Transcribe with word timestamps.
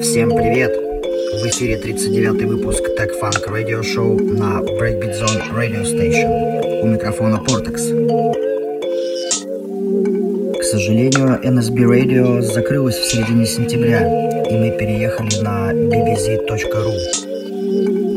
Всем 0.00 0.30
привет! 0.34 0.72
В 0.72 1.46
эфире 1.48 1.76
39 1.76 2.44
выпуск 2.44 2.82
Tech 2.98 3.10
Funk 3.20 3.46
Radio 3.46 3.82
Show 3.82 4.18
на 4.22 4.62
Breakbeat 4.62 5.20
Zone 5.20 5.52
Radio 5.54 5.82
Station. 5.82 6.80
У 6.80 6.86
микрофона 6.86 7.36
Portex. 7.46 7.76
К 10.58 10.62
сожалению, 10.62 11.38
NSB 11.42 11.84
Radio 11.84 12.40
закрылась 12.40 12.96
в 12.96 13.04
середине 13.04 13.44
сентября, 13.44 14.00
и 14.48 14.56
мы 14.56 14.70
переехали 14.78 15.42
на 15.42 15.74
bbz.ru. 15.74 16.94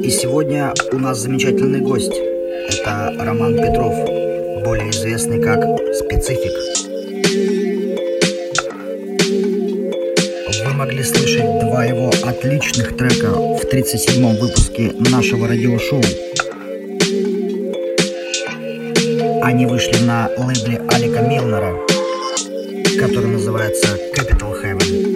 И 0.01 0.09
сегодня 0.11 0.73
у 0.93 0.97
нас 0.97 1.17
замечательный 1.17 1.81
гость. 1.81 2.13
Это 2.69 3.13
Роман 3.19 3.57
Петров, 3.57 4.16
более 4.67 4.89
известный 4.89 5.41
как 5.41 5.63
Специфик. 5.95 6.51
Вы 10.65 10.73
могли 10.73 11.03
слышать 11.03 11.59
два 11.61 11.85
его 11.85 12.11
отличных 12.25 12.97
трека 12.97 13.29
в 13.31 13.61
37-м 13.63 14.35
выпуске 14.35 14.91
нашего 15.09 15.47
радиошоу. 15.47 16.01
Они 19.41 19.65
вышли 19.65 20.03
на 20.03 20.29
лейбле 20.37 20.81
Алика 20.91 21.21
Милнера, 21.21 21.73
который 22.99 23.29
называется 23.29 23.97
Capital 24.13 24.53
Heaven. 24.61 25.15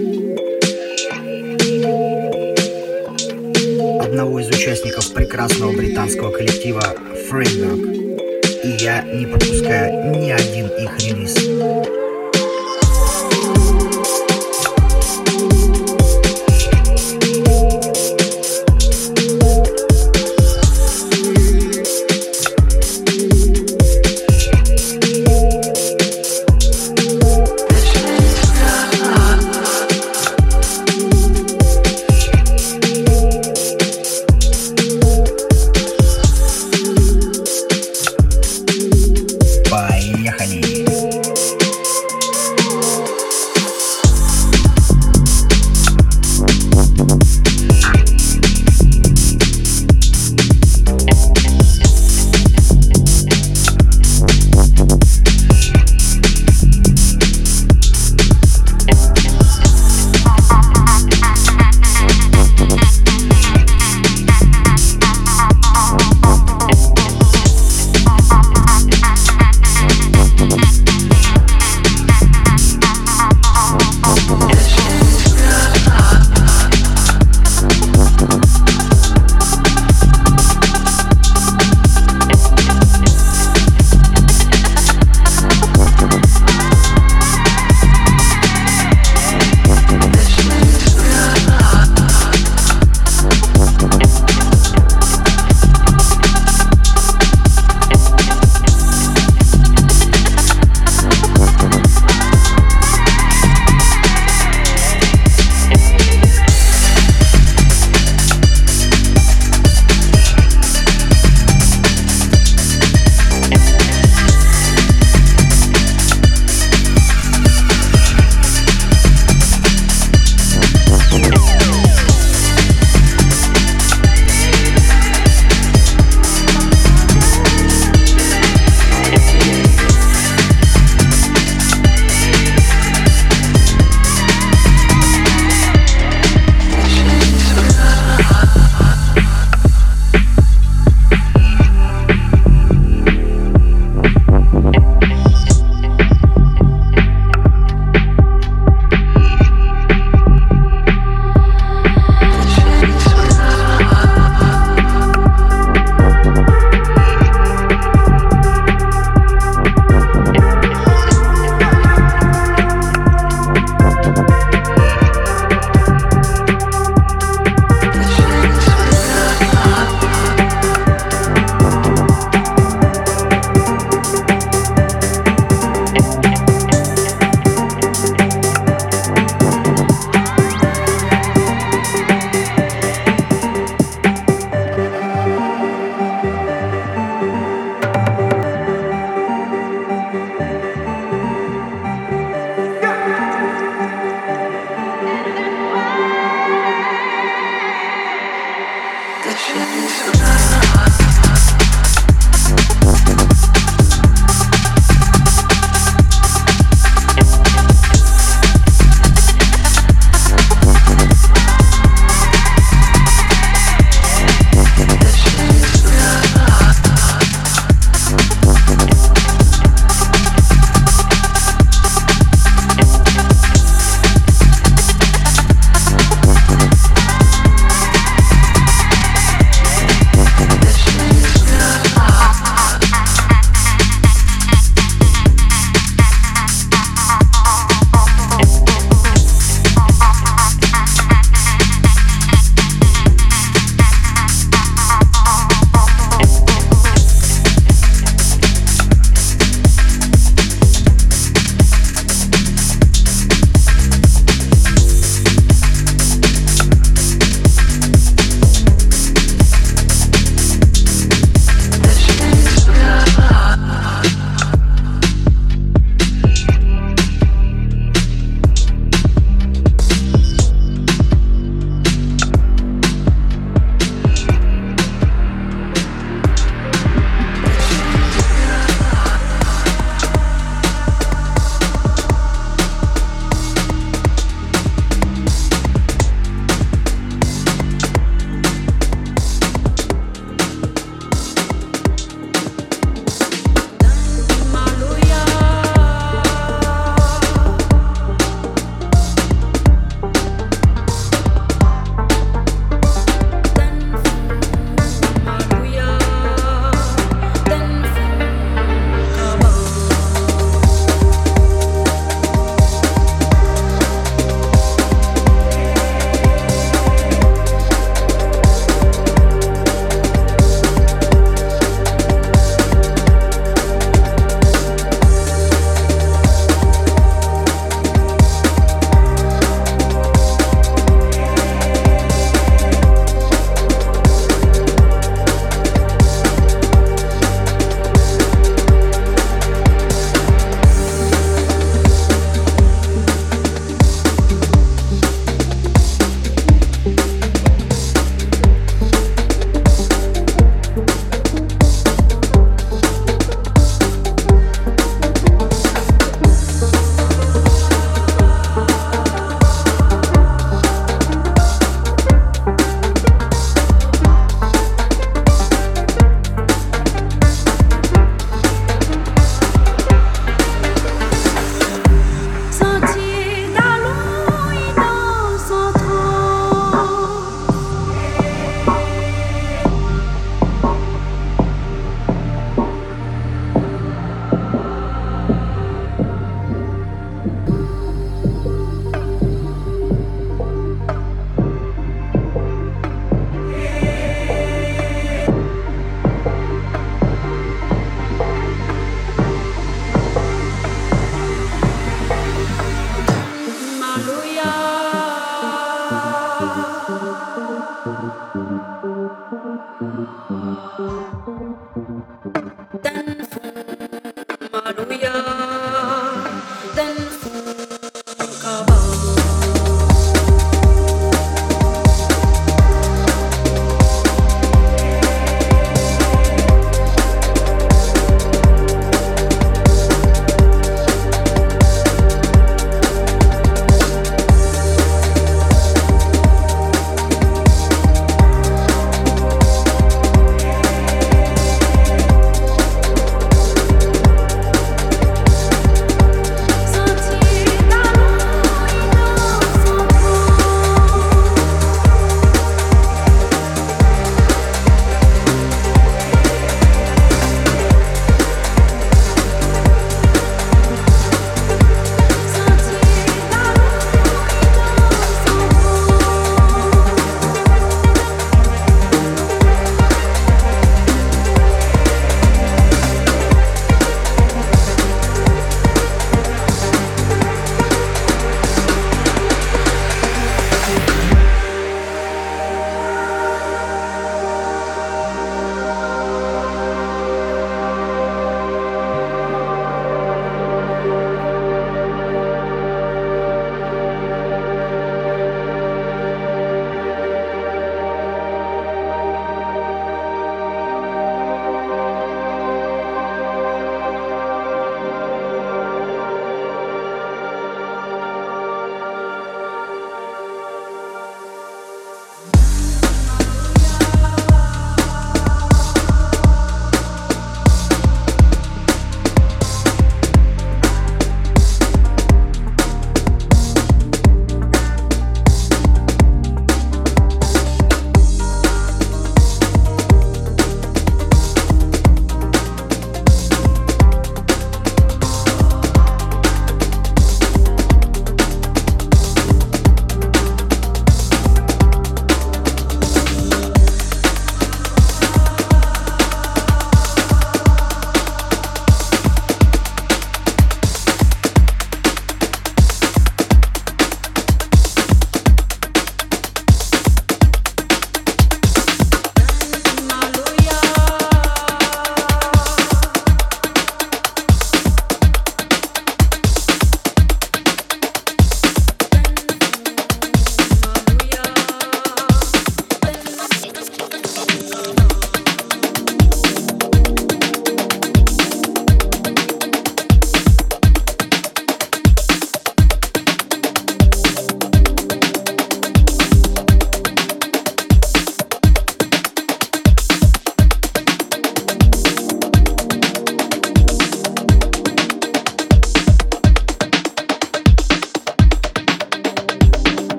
Одного 4.01 4.39
из 4.39 4.47
участников 4.47 5.11
прекрасного 5.13 5.73
британского 5.73 6.31
коллектива 6.31 6.95
Framework. 7.29 8.00
Я 8.83 9.03
не 9.03 9.27
пропускаю 9.27 10.09
ни 10.09 10.31
один 10.31 10.65
их 10.65 10.97
релиз. 10.97 12.00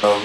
Oh, 0.00 0.24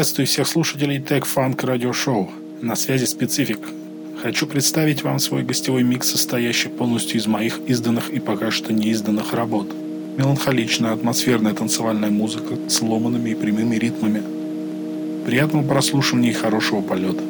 Приветствую 0.00 0.26
всех 0.26 0.48
слушателей 0.48 0.96
Tech 0.96 1.26
Funk 1.26 1.56
Radio 1.56 1.90
Show. 1.90 2.30
На 2.62 2.74
связи 2.74 3.04
специфик. 3.04 3.58
Хочу 4.22 4.46
представить 4.46 5.02
вам 5.02 5.18
свой 5.18 5.42
гостевой 5.42 5.82
микс, 5.82 6.08
состоящий 6.08 6.70
полностью 6.70 7.18
из 7.18 7.26
моих 7.26 7.58
изданных 7.66 8.08
и 8.08 8.18
пока 8.18 8.50
что 8.50 8.72
не 8.72 8.88
изданных 8.92 9.34
работ. 9.34 9.66
Меланхоличная, 10.16 10.94
атмосферная 10.94 11.52
танцевальная 11.52 12.08
музыка 12.08 12.56
с 12.66 12.80
ломанными 12.80 13.28
и 13.28 13.34
прямыми 13.34 13.76
ритмами. 13.76 14.22
Приятного 15.26 15.68
прослушивания 15.68 16.30
и 16.30 16.32
хорошего 16.32 16.80
полета. 16.80 17.22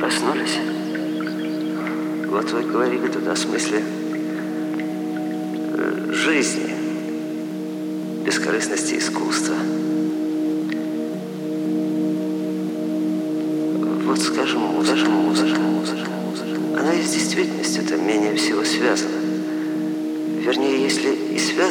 Проснулись? 0.00 0.56
Вот 2.30 2.50
вы 2.52 2.62
говорили 2.62 3.08
тут 3.08 3.28
о 3.28 3.36
смысле 3.36 3.82
э, 5.74 6.10
жизни, 6.10 6.70
бескорыстности 8.24 8.94
искусства. 8.94 9.56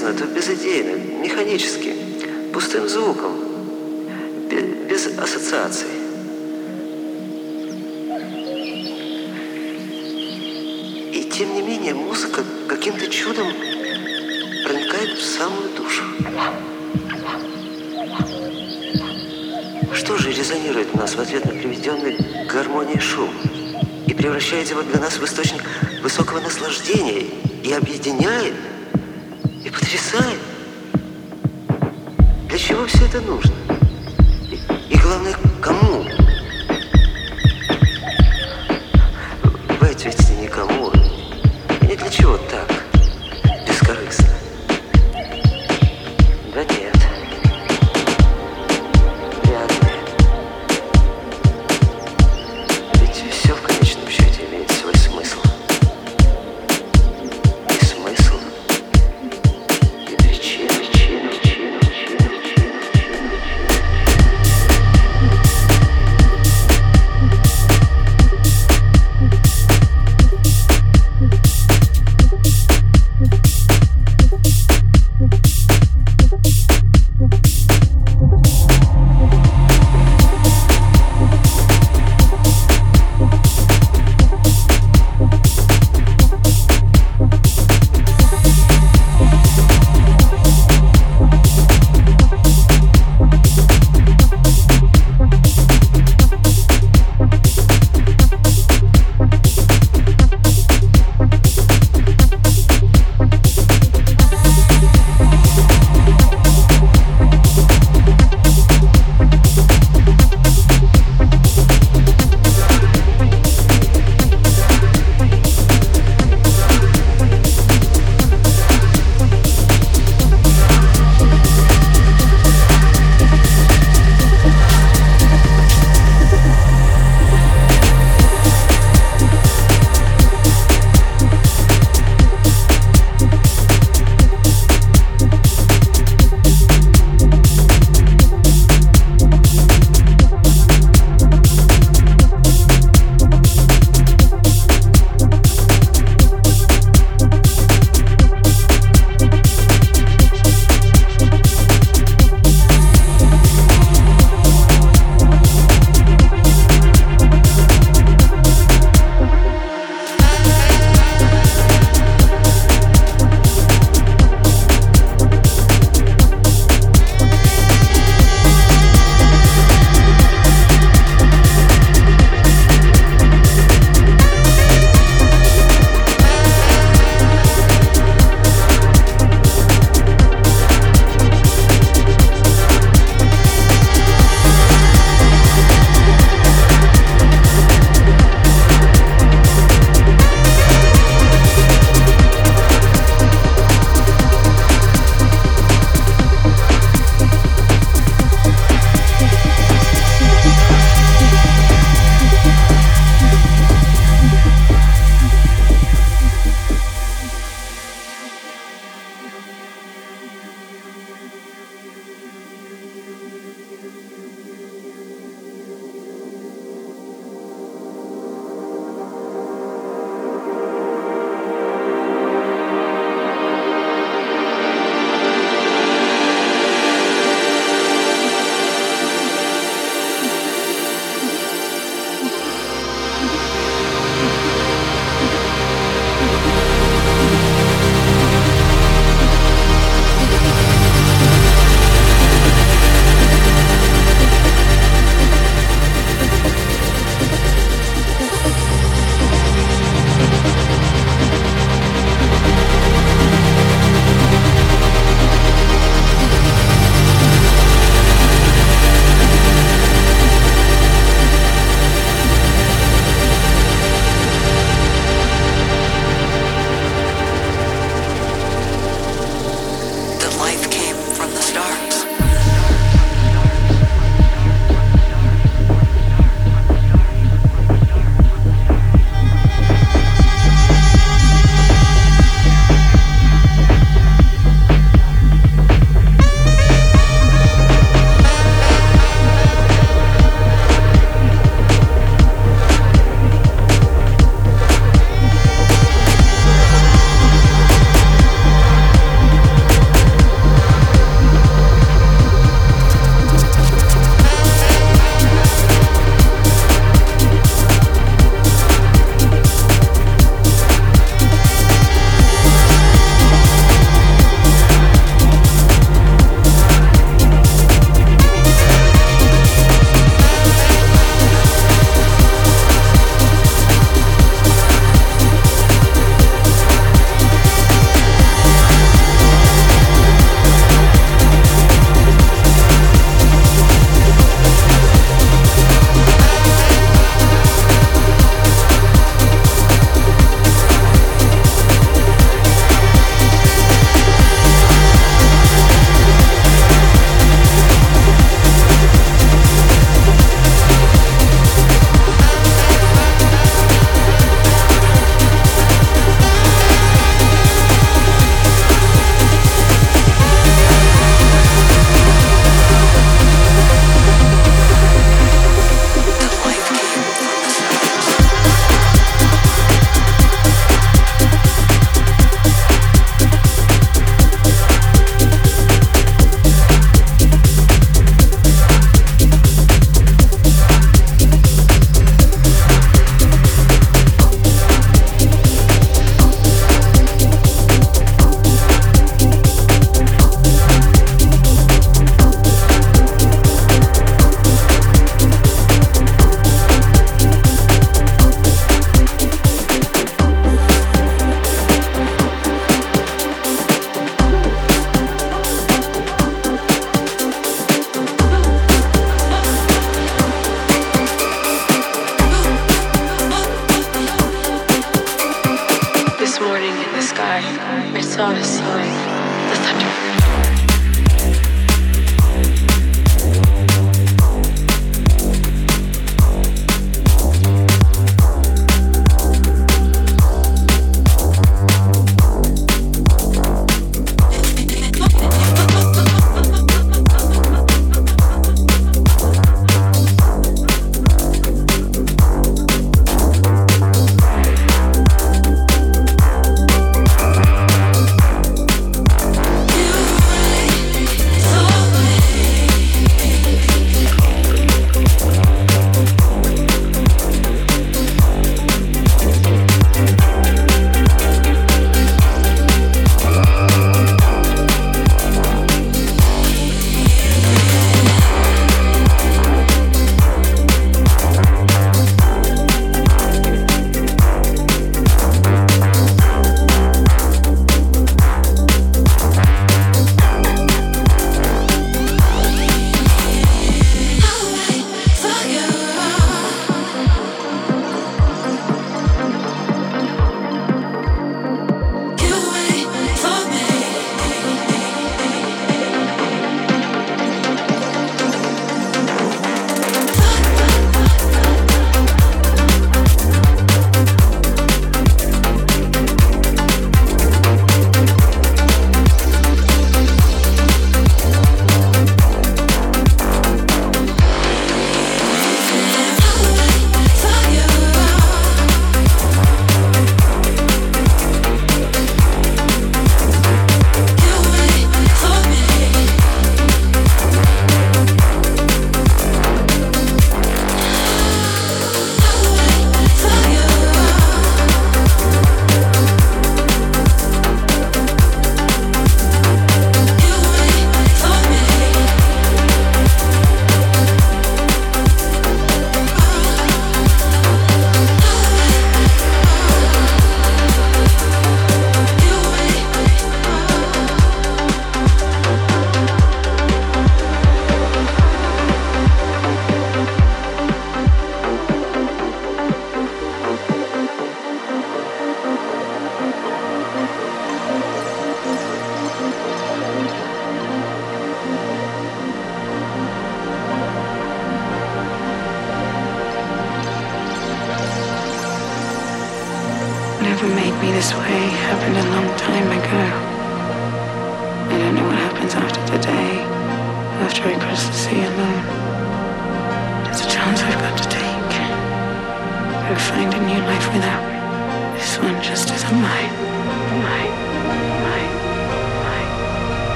Связана, 0.00 0.18
то 0.18 0.24
безыдейно, 0.26 0.96
механически, 1.22 1.94
пустым 2.52 2.88
звуком, 2.88 3.32
без, 4.88 5.06
ассоциаций. 5.18 5.88
И 11.12 11.30
тем 11.32 11.54
не 11.54 11.62
менее 11.62 11.94
музыка 11.94 12.42
каким-то 12.68 13.06
чудом 13.08 13.48
проникает 14.64 15.18
в 15.18 15.22
самую 15.22 15.68
душу. 15.76 16.02
Что 19.92 20.16
же 20.16 20.32
резонирует 20.32 20.88
в 20.88 20.96
нас 20.96 21.14
в 21.14 21.20
ответ 21.20 21.44
на 21.44 21.52
приведенный 21.52 22.16
гармонии 22.46 22.98
шум 22.98 23.30
и 24.06 24.14
превращает 24.14 24.70
его 24.70 24.82
для 24.82 25.00
нас 25.00 25.18
в 25.18 25.24
источник 25.24 25.62
высокого 26.02 26.40
наслаждения 26.40 27.26
и 27.62 27.72
объединяет, 27.72 28.54
это 33.10 33.20
нужно? 33.22 33.59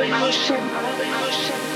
emotion. 0.00 1.71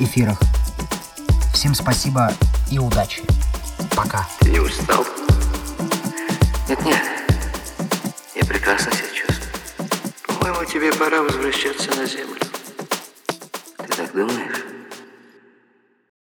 Эфирах. 0.00 0.40
Всем 1.52 1.74
спасибо 1.74 2.32